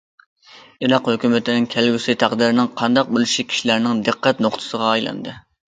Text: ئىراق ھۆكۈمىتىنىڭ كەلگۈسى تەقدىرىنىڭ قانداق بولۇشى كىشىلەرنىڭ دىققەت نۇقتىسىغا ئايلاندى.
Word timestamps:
ئىراق 0.87 1.09
ھۆكۈمىتىنىڭ 1.11 1.67
كەلگۈسى 1.75 2.17
تەقدىرىنىڭ 2.25 2.71
قانداق 2.81 3.13
بولۇشى 3.13 3.47
كىشىلەرنىڭ 3.53 4.03
دىققەت 4.11 4.45
نۇقتىسىغا 4.49 4.93
ئايلاندى. 4.97 5.39